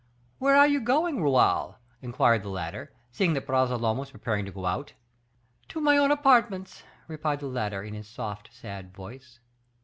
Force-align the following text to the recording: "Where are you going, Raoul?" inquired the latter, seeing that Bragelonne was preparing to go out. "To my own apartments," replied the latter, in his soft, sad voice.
"Where 0.39 0.55
are 0.55 0.65
you 0.65 0.79
going, 0.81 1.21
Raoul?" 1.21 1.77
inquired 2.01 2.41
the 2.41 2.49
latter, 2.49 2.91
seeing 3.11 3.33
that 3.33 3.45
Bragelonne 3.45 3.99
was 3.99 4.09
preparing 4.09 4.45
to 4.45 4.51
go 4.51 4.65
out. 4.65 4.93
"To 5.67 5.79
my 5.79 5.95
own 5.95 6.09
apartments," 6.09 6.81
replied 7.07 7.39
the 7.41 7.45
latter, 7.45 7.83
in 7.83 7.93
his 7.93 8.07
soft, 8.07 8.49
sad 8.51 8.95
voice. 8.95 9.39